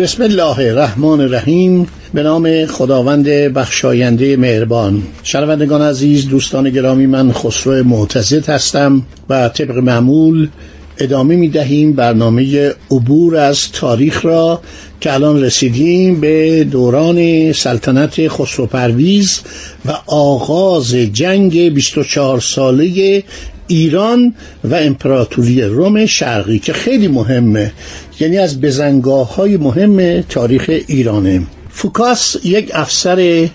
[0.00, 1.86] بسم الله الرحمن الرحیم.
[2.14, 5.02] به نام خداوند بخشاینده مهربان.
[5.22, 10.48] شنوندگان عزیز دوستان گرامی من خسرو معتزد هستم و طبق معمول
[10.98, 14.60] ادامه می دهیم برنامه عبور از تاریخ را
[15.00, 19.40] که الان رسیدیم به دوران سلطنت خسرو پرویز
[19.86, 23.22] و آغاز جنگ 24 ساله
[23.70, 27.72] ایران و امپراتوری روم شرقی که خیلی مهمه
[28.20, 31.42] یعنی از بزنگاه های مهم تاریخ ایرانه.
[31.70, 33.48] فوکاس یک افسر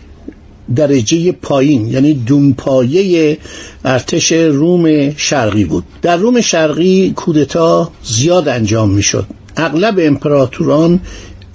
[0.75, 3.38] درجه پایین یعنی دونپایه
[3.85, 5.83] ارتش روم شرقی بود.
[6.02, 9.25] در روم شرقی کودتا زیاد انجام می‌شد.
[9.57, 11.00] اغلب امپراتوران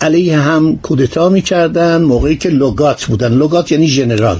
[0.00, 3.32] علیه هم کودتا می‌کردن موقعی که لوگات بودن.
[3.32, 4.38] لوگات یعنی ژنرال.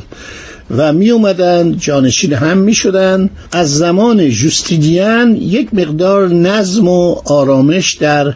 [0.77, 7.95] و می اومدن جانشین هم می شدن از زمان جوستینیان یک مقدار نظم و آرامش
[7.95, 8.35] در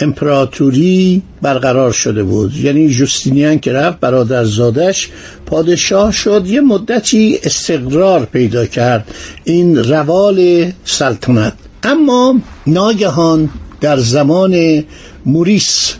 [0.00, 2.56] امپراتوری برقرار شده بود.
[2.56, 5.08] یعنی ژوستینین که رفت برادرزادش
[5.46, 9.14] پادشاه شد یه مدتی استقرار پیدا کرد.
[9.44, 11.52] این روال سلطنت.
[11.82, 14.84] اما ناگهان در زمان
[15.26, 15.94] موریس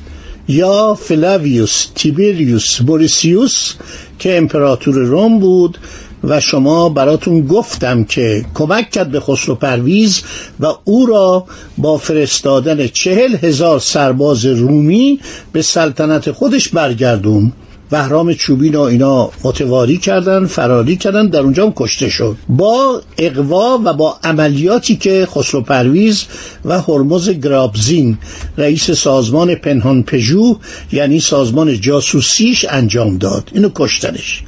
[0.49, 3.75] یا فلاویوس تیبریوس موریسیوس
[4.25, 5.79] که امپراتور روم بود
[6.25, 10.23] و شما براتون گفتم که کمک کرد به خسرو پرویز
[10.61, 11.47] و او را
[11.79, 15.21] با فرستادن چهل هزار سرباز رومی
[15.53, 17.53] به سلطنت خودش برگردون.
[17.95, 22.37] بهرام چوبین و اینا متواری کردن فراری کردن در اونجا هم کشته شد.
[22.49, 26.25] با اقوا و با عملیاتی که خسرو پرویز
[26.65, 28.19] و هرمز گرابزین
[28.59, 30.59] رئیس سازمان پنهان پژو
[30.93, 33.51] یعنی سازمان جاسوسیش انجام داد.
[33.53, 34.43] اینو کشتنش.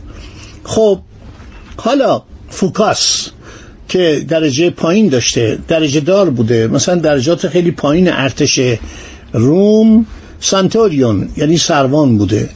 [0.65, 0.99] خب
[1.77, 3.31] حالا فوکاس
[3.89, 6.67] که درجه پایین داشته درجه دار بوده.
[6.67, 8.61] مثلا درجات خیلی پایین ارتش
[9.33, 10.07] روم
[10.41, 12.49] سانتوریون یعنی سروان بوده.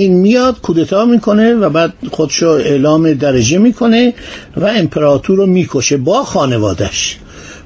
[0.00, 4.14] این میاد کودتا می‌کنه و بعد خودشو اعلام درجه می‌کنه
[4.56, 7.16] و امپراتور رو می‌کشه با خانوادش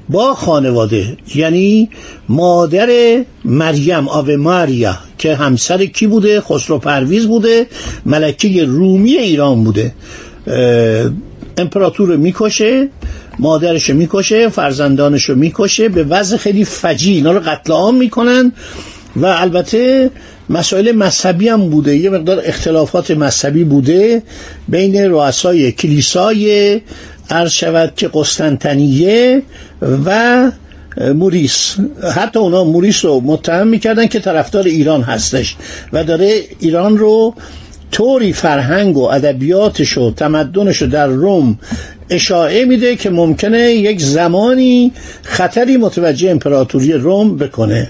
[0.09, 1.17] با خانواده.
[1.35, 1.89] یعنی
[2.29, 2.89] مادر
[3.45, 7.67] مریم آو ماریا که همسر کی بوده؟ خسرو پرویز بوده.
[8.05, 9.93] ملکه رومی ایران بوده.
[11.57, 12.89] امپراتور رو می‌کشه
[13.39, 18.51] مادرش رو می‌کشه فرزندانش رو می‌کشه به وضع خیلی فجی اینا رو قتل عام می‌کنن
[19.15, 20.11] و البته
[20.49, 21.97] مسائل مذهبی هم بوده.
[21.97, 24.23] یه مقدار اختلافات مذهبی بوده
[24.67, 26.81] بین رؤسای کلیسای
[27.29, 29.41] عرض شود که قسطنطنیه
[30.05, 30.51] و
[31.13, 31.75] موریس.
[32.15, 35.55] حتی اونا موریس رو متهم می‌کردن که طرفدار ایران هستش
[35.93, 37.35] و داره ایران رو
[37.91, 41.59] طوری فرهنگ و ادبیاتش و تمدنش رو در روم
[42.09, 44.91] اشاعه میده که ممکنه یک زمانی
[45.23, 47.89] خطری متوجه امپراتوری روم بکنه.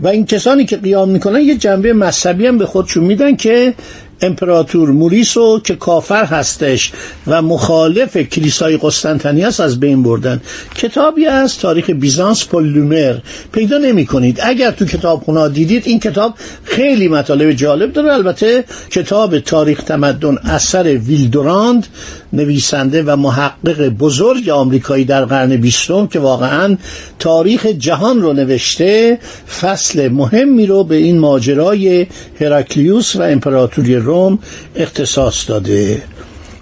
[0.00, 3.74] و این کسانی که قیام می‌کنن یه جنبه مذهبی هم به خودشون میدن که
[4.20, 6.92] امپراتور موریسو که کافر هستش
[7.26, 10.40] و مخالف کلیسای قسطنطنیه است از بین بردن.
[10.74, 13.14] کتابی از تاریخ بیزانس پولومر
[13.52, 18.12] پیدا نمی کنید اگر تو کتاب دیدید این کتاب خیلی مطالب جالب داره.
[18.12, 21.86] البته کتاب تاریخ تمدن اثر ویل دورانت
[22.32, 26.76] نویسنده و محقق بزرگ آمریکایی در قرن بیستم که واقعا
[27.18, 29.18] تاریخ جهان رو نوشته
[29.60, 32.06] فصل مهمی رو به این ماجرای
[32.40, 34.38] هراکلیوس و امپراتوری روم
[34.76, 36.02] اختصاص داده.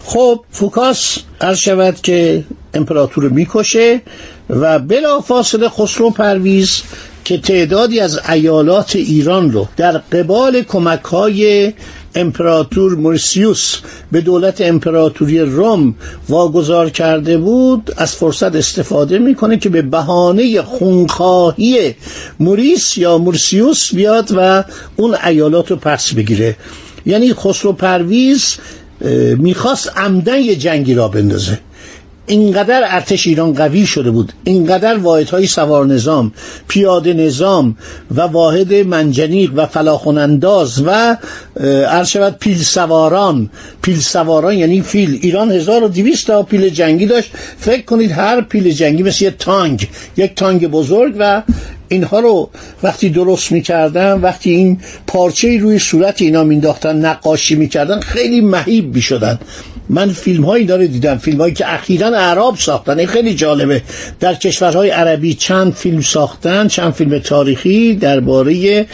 [0.04, 2.44] خب فوکاس عرض شود که
[2.74, 4.00] امپراتور می‌کشه
[4.50, 6.82] و بلا فاصله خسرو پرویز
[7.24, 11.72] که تعدادی از ایالات ایران رو در قبال کمک های
[12.16, 13.76] امپراتور مرسیوس
[14.12, 15.94] به دولت امپراتوری روم
[16.28, 21.94] واگذار کرده بود از فرصت استفاده می‌کنه که به بهانه خونخواهی
[22.40, 24.64] موریس یا مرسیوس بیاد و
[24.96, 26.56] اون ایالات رو پس بگیره.
[27.06, 28.56] یعنی خسرو پرویز
[29.38, 31.58] می‌خواست عمدن یه جنگی را بندازه.
[32.26, 36.32] اینقدر ارتش ایران قوی شده بود اینقدر واحدهای سوار نظام
[36.68, 37.76] پیاده نظام
[38.14, 41.16] و واحد منجنیق و فلاخون انداز و
[42.04, 43.50] شود پیل سواران.
[43.82, 45.18] پیل سواران یعنی فیل.
[45.22, 47.30] ایران 1200 تا پیل جنگی داشت.
[47.58, 51.42] فکر کنید هر پیل جنگی مثل یه تانگ یک تانگ بزرگ و
[51.88, 52.50] اینها رو
[52.82, 59.38] وقتی درست می‌کردن وقتی این پارچه روی صورت اینا مینداختن نقاشی می‌کردن خیلی مهیب می‌شدن.
[59.88, 62.98] من فیلم هایی داره دیدم فیلم هایی که اخیرا اعراب ساختن.
[62.98, 63.82] این خیلی جالبه.
[64.20, 68.86] در کشورهای عربی چند فیلم ساختن چند فیلم تاریخی درباره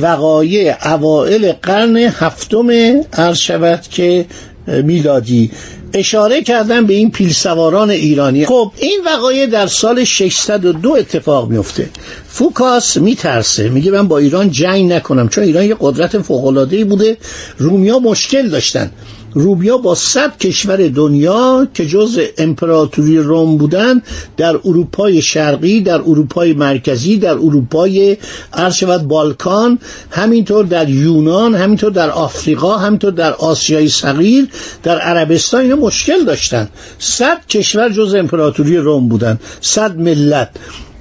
[0.00, 2.70] وقایع اوائل قرن هفتم
[3.12, 4.26] عرض شود که
[4.66, 5.50] میلادی.
[5.94, 8.46] اشاره کردن به این پیل سواران ایرانی.
[8.46, 11.90] خب این وقایع در سال 602 اتفاق میفته.
[12.28, 13.68] فوکاس میترسه.
[13.68, 17.16] میگه من با ایران جنگ نکنم چون ایران یه قدرت فوق‌العاده‌ای بوده.
[17.58, 18.90] رومیا مشکل داشتن.
[19.36, 24.02] روبیا با صد کشور دنیا که جز امپراتوری روم بودن
[24.36, 28.16] در اروپای شرقی در اروپای مرکزی در اروپای
[28.52, 29.78] عرض بالکان
[30.10, 34.48] همینطور در یونان همینطور در آفریقا همینطور در آسیای صغیر
[34.82, 36.68] در عربستان اینا مشکل داشتن.
[36.98, 40.50] صد کشور جز امپراتوری روم بودن صد ملت.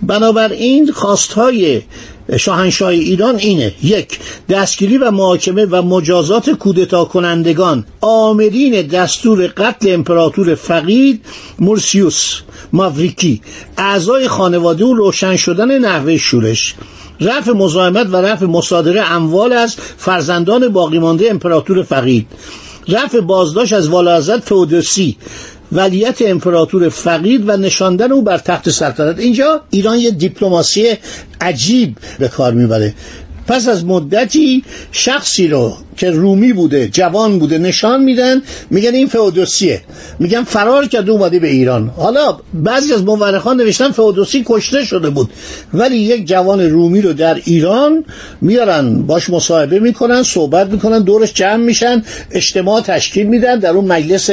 [0.02, 1.82] بنابراین خواستهای
[2.38, 3.74] شاهنشاه ایران اینه.
[3.84, 4.20] یک
[4.50, 11.26] دستگیری و محاکمه و مجازات کودتا کنندگان آمرین دستور قتل امپراتور فقید
[11.60, 12.42] مورسیوس
[12.74, 13.42] ماوریکی.
[13.78, 16.76] اعضای خانواده و روشن شدن نحوه شورش.
[17.22, 22.28] رفع مزاحمت و رفع مصادره اموال از فرزندان باقی مانده امپراتور فقید.
[22.88, 25.18] رفع بازداشت از والا فودوسی.
[25.72, 29.20] ولیت امپراتور فقید و نشاندن او بر تخت سلطنت.
[29.20, 30.94] اینجا ایران یه دیپلماسی
[31.42, 32.94] عجیب به کار می‌بره.
[33.48, 39.82] پس از مدتی شخصی رو که رومی بوده جوان بوده نشان میدن میگن این فئودوسیه.
[40.20, 41.92] میگن فرار کرده اومده به ایران.
[41.98, 45.30] حالا بعضی از مورخان نوشتن فئودوسی کشته شده بود.
[45.74, 48.06] ولی یک جوان رومی رو در ایران
[48.42, 54.30] میارن باش مصاحبه می‌کنن صحبت می‌کنن دورش جمع میشن اجتماع تشکیل میدن در اون مجلس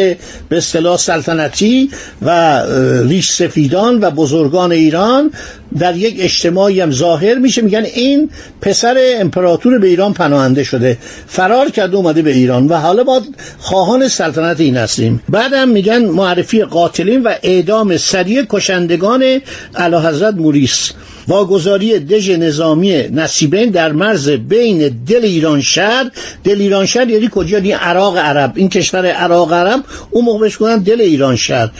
[0.49, 1.91] به اصطلاح سلطنتی
[2.23, 2.63] و
[3.03, 5.31] ریش سفیدان و بزرگان ایران
[5.79, 7.63] در یک اجتماعی هم ظاهر میشه.
[7.63, 8.31] میگن این
[8.61, 10.99] پسر امپراتور به ایران پناهنده شده.
[11.27, 13.21] فرار کرده اومده به ایران و حالا ما
[13.59, 15.23] خواهان سلطنت این هستیم.
[15.29, 19.41] بعدم میگن معرفی قاتلین و اعدام سریع کشندگان
[19.75, 20.93] اعلی حضرت موریس.
[21.29, 26.11] واگذاری دژ نظامی نصیبین در مرز بین دل ایران شهر.
[26.45, 28.53] دل ایران شهر یعنی کجا؟ یعنی عراق عرب.
[28.55, 31.71] این کشور عراق عرب اون موقع بهش دل ایران شهر.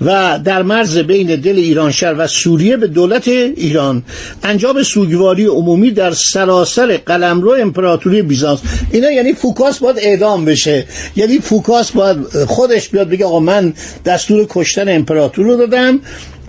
[0.00, 4.02] و در مرز بین دل ایران شهر و سوریه به دولت ایران.
[4.42, 8.58] انجام سوگواری عمومی در سراسر قلمرو امپراتوری بیزانس.
[8.92, 10.84] اینا یعنی فوکاس باید اعدام بشه.
[11.16, 12.16] یعنی فوکاس باید
[12.46, 13.72] خودش بیاد بگه آقا من
[14.04, 16.00] دستور کشتن امپراتور رو دادم.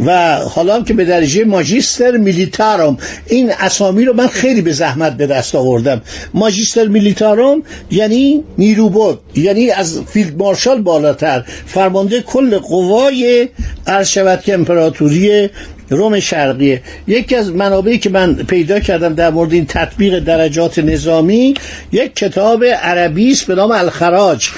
[0.06, 2.98] و حالا که به درجه ماجیستر میلیتاروم
[3.28, 6.02] این اسامی رو من خیلی به زحمت به دست آوردم.
[6.34, 13.50] ماجیستر میلیتاروم یعنی نیروبود یعنی از فیلد مارشال بالاتر فرمانده کل قوای
[13.88, 15.50] عرض شود که امپراتوری
[15.90, 21.54] روم شرقیه یکی از منابعی که من پیدا کردم در مورد این تطبیق درجات نظامی
[21.92, 24.50] یک کتاب عربی است به نام الخراج.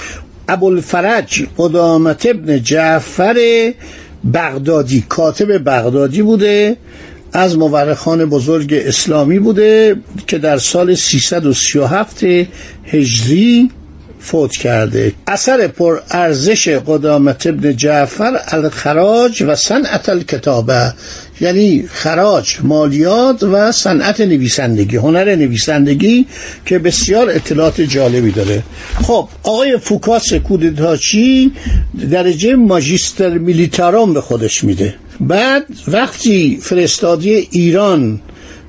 [0.49, 3.71] ابوالفرج قدامت ابن جعفر
[4.33, 5.05] بغدادی.
[5.09, 6.77] کاتب بغدادی بوده
[7.33, 9.95] از مورخان بزرگ اسلامی بوده
[10.27, 12.23] که در سال 337
[12.83, 13.69] هجری
[14.21, 15.13] فوت کرده.
[15.27, 20.93] اثر پر ارزش قدامت ابن جعفر الخراج و صنعت الکتابه
[21.41, 26.25] یعنی خراج مالیات و صنعت نویسندگی هنر نویسندگی
[26.65, 28.63] که بسیار اطلاعات جالبی داره.
[29.01, 31.51] خب آقای فوکاس کودتاچی
[32.11, 34.95] درجه ماجیستر میلیتارام به خودش میده.
[35.19, 38.19] بعد وقتی فرستادی ایران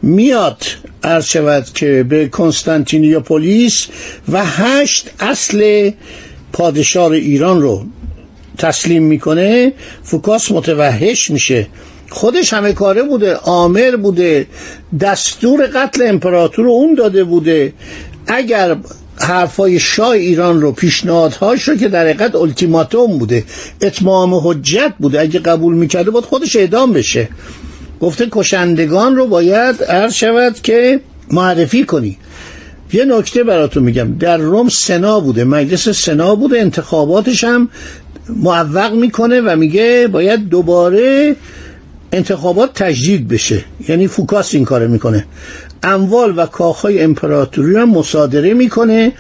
[0.03, 0.63] میاد
[1.05, 3.87] عرض شود که به کنستانتینیوپولیس
[4.33, 5.91] و هشت اصل
[6.53, 7.85] پادشاه ایران رو
[8.59, 9.73] تسلیم می‌کنه.
[10.03, 11.67] فوکاس متوحش میشه.
[12.11, 14.47] خودش همه کاره بوده آمر بوده
[15.01, 17.73] دستور قتل امپراتور اون داده بوده.
[18.27, 18.77] اگر
[19.17, 23.45] حرفای شاه ایران رو پیشنهادهاش رو که در حقیقت التیماتوم بوده
[23.83, 27.29] اتمام حجت بوده اگه قبول می‌کرده باید خودش اعدام بشه.
[28.03, 32.19] گفته کشندگان رو باید عرض شود که معرفی کنی.
[32.93, 34.19] یه نکته براتون میگم.
[34.19, 37.69] در روم سنا بوده مجلس سنا بوده انتخاباتش هم
[38.29, 41.37] معوق می‌کنه و میگه باید دوباره
[42.13, 43.65] انتخابات تجدید بشه.
[43.89, 45.25] یعنی فوکاس این کاره می‌کنه.
[45.83, 49.13] اموال و کاخهای امپراتوری هم مصادره می‌کنه.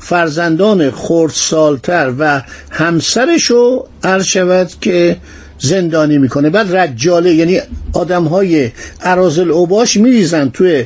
[0.00, 5.16] فرزندان خردسالتر و همسرشو عرض شود که
[5.58, 6.50] زندانی می‌کنه.
[6.50, 7.60] بعد رجاله یعنی
[7.92, 8.70] آدم های
[9.02, 10.84] عرازل اوباش میریزن توی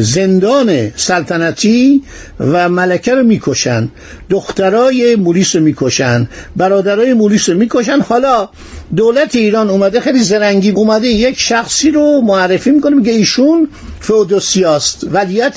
[0.00, 2.02] زندان سلطنتی
[2.40, 3.88] و ملکه رو می‌کشن.
[4.30, 6.28] دخترای مولیس رو می‌کشن.
[6.56, 8.00] برادرای مولیس رو می‌کشن.
[8.00, 8.48] حالا
[8.96, 13.68] دولت ایران اومده خیلی زرنگی اومده یک شخصی رو معرفی می‌کنه میگه ایشون
[14.00, 15.06] فودوسیاست.
[15.12, 15.56] ولیت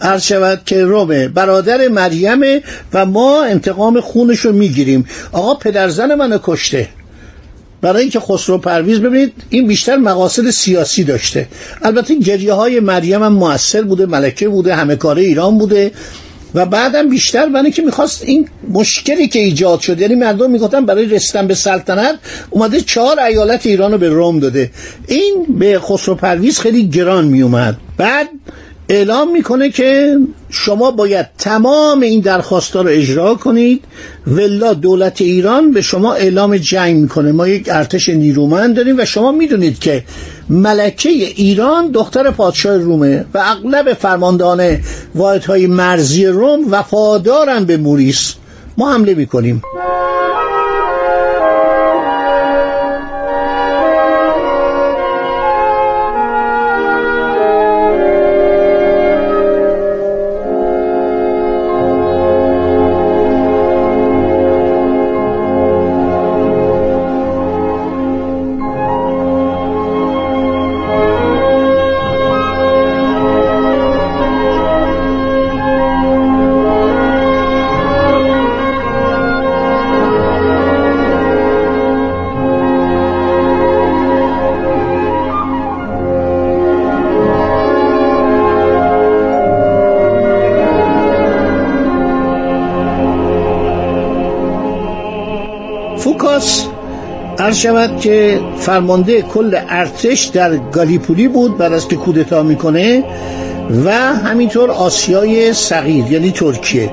[0.00, 1.28] عرض شود که رومه.
[1.28, 5.06] برادر مریمه و ما انتقام خونش رو می‌گیریم.
[5.32, 6.88] آقا پدرزن منو کشته.
[7.80, 11.48] برای اینکه خسرو پرویز ببینید این بیشتر مقاصد سیاسی داشته.
[11.82, 15.92] البته گریه های مریم هم موثر بوده ملکه بوده همه کاره ایران بوده.
[16.54, 21.06] و بعدم بیشتر برای که می‌خواست این مشکلی که ایجاد شد یعنی مردم می‌گفتن برای
[21.06, 22.18] رسیدن به سلطنت
[22.50, 24.70] اومده چهار ایالت ایران رو به روم داده.
[25.08, 28.28] این به خسرو پرویز خیلی گران میومد بعد
[28.88, 30.18] اعلام می‌کنه که
[30.50, 33.84] شما باید تمام این درخواست رو اجرا کنید.
[34.26, 37.32] ولا دولت ایران به شما اعلام جنگ می‌کنه.
[37.32, 40.04] ما یک ارتش نیرومند داریم و شما می‌دونید که
[40.50, 44.78] ملکه ایران دختر پادشاه رومه و اغلب فرماندهان
[45.14, 48.34] واحدهای مرزی روم وفادارن به موریس.
[48.78, 49.62] ما حمله می‌کنیم.
[97.46, 103.04] عرض شود که فرمانده کل ارتش در گالیپولی بود بعد از که کودتا می‌کنه
[103.84, 106.90] و همینطور آسیای صغیر یعنی ترکیه.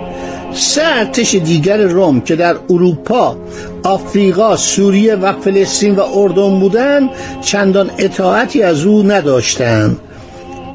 [0.53, 3.37] سه ارتش دیگر روم که در اروپا
[3.83, 7.09] آفریقا سوریه و فلسطین و اردن بودند
[7.41, 9.97] چندان اطاعتی از او نداشتند.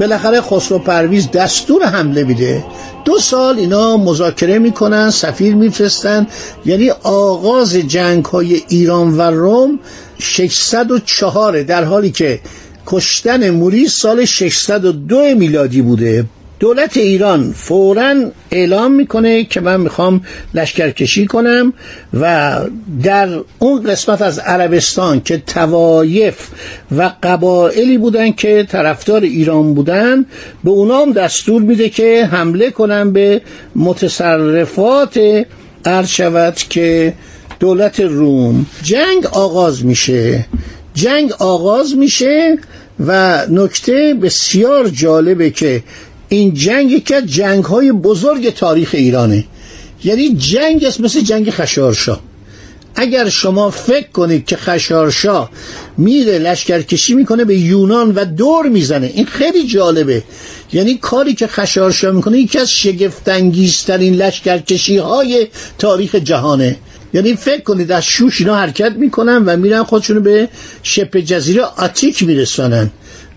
[0.01, 2.65] بالاخره خسرو پرویز دستور حمله میده.
[3.05, 6.27] دو سال اینا مذاکره می‌کنن سفیر میفرستن.
[6.67, 9.79] یعنی آغاز جنگ های ایران و روم
[10.19, 12.41] 604 در حالی که
[12.87, 16.25] کشتن موری سال 602 میلادی بوده.
[16.61, 18.15] دولت ایران فورا
[18.51, 20.21] اعلام می‌کنه که من می‌خوام
[20.55, 21.73] لشکرکشی کنم
[22.21, 22.57] و
[23.03, 26.49] در اون قسمت از عربستان که توایف
[26.97, 30.27] و قبائلی بودن که طرفدار ایران بودن
[30.65, 33.43] به اونام دستور میده که حمله کنن به
[33.77, 35.45] متصرفات
[35.85, 37.15] عرض شود که
[37.61, 38.67] دولت روم.
[38.83, 40.47] جنگ آغاز میشه.
[40.95, 42.59] جنگ آغاز میشه
[43.07, 45.83] و نکته بسیار جالبه که
[46.29, 49.45] این جنگ از جنگ های بزرگ تاریخ ایرانه.
[50.05, 52.21] یعنی جنگ است مثل جنگ خشارشا
[52.95, 55.49] اگر شما فکر کنید که خشارشا
[55.99, 60.23] میره لشکرکشی می‌کنه به یونان و دور می‌زنه این خیلی جالبه.
[60.73, 65.47] یعنی کاری که خشارشا می‌کنه یکی از شگفتانگیزترین لشکرکشی های
[65.79, 66.77] تاریخ جهانه.
[67.15, 70.49] یعنی فکر کنید از شوش اینا حرکت می‌کنن و میرن خودشونو به
[70.83, 72.91] شبه جزیره آتیک میرسانن.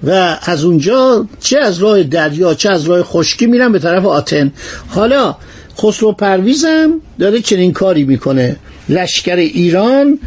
[0.04, 4.52] و از اونجا چه از راه دریا چه از راه خشکی میرن به طرف آتن.
[4.88, 5.36] حالا
[5.78, 8.56] خسرو پرویزم داره چنین کاری می‌کنه.
[8.90, 10.20] لشکر ایران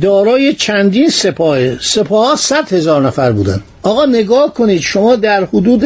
[0.00, 3.62] دارای چندین سپاه سپاه صد هزار نفر بودن.
[3.82, 5.84] آقا نگاه کنید شما در حدود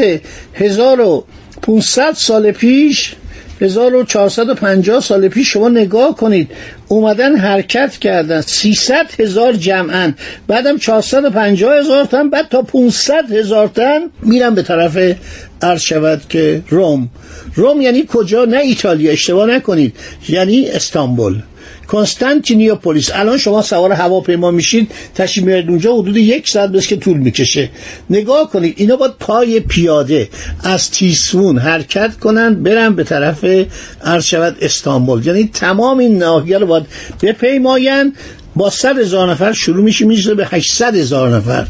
[0.54, 3.14] 1500 سال پیش
[3.60, 6.50] 1450 سال پیش شما نگاه کنید.
[6.88, 8.40] اومدن حرکت کردن.
[8.40, 10.14] 300 هزار جمعن.
[10.46, 15.16] بعدم 450 هزار تن بعد تا 500 هزار تن میرن به طرف
[15.62, 17.08] عرض شود که روم.
[17.54, 19.12] روم یعنی کجا؟ نه ایتالیا.
[19.12, 19.94] اشتباه نکنید.
[20.28, 21.42] یعنی استانبول.
[21.88, 27.16] کنستانتینیوپولیس الان شما سوار هواپیما میشید تشریف میارید اونجا حدود یک ساعت بس که طول
[27.16, 27.70] می‌کشه.
[28.10, 30.28] نگاه کنید اینا باید پای پیاده
[30.62, 33.44] از تیسفون حرکت کنن برن به طرف
[34.04, 35.26] عرض شود استانبول.
[35.26, 36.86] یعنی تمام این ناحیه رو باید
[37.22, 38.14] بپیماین
[38.56, 41.66] با صد هزار نفر شروع میشه میشه به 800 هزار نفر.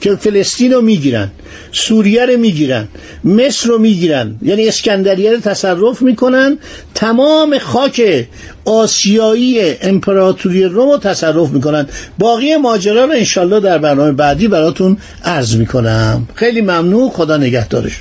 [0.00, 1.30] که فلسطین رو می‌گیرن
[1.72, 2.88] سوریه رو می‌گیرن
[3.24, 4.36] مصر رو می‌گیرن.
[4.42, 6.58] یعنی اسکندریه رو تصرف می‌کنن.
[6.94, 8.26] تمام خاک
[8.64, 11.86] آسیایی امپراتوری روم رو تصرف می‌کنن.
[12.18, 16.28] باقی ماجرا رو انشالله در برنامه بعدی براتون عرض می‌کنم.
[16.34, 17.10] خیلی ممنون.
[17.10, 18.00] خدا نگهدارش